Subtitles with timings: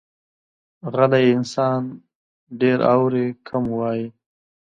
[0.93, 1.81] غلی انسان،
[2.59, 4.05] ډېر اوري، کم وایي.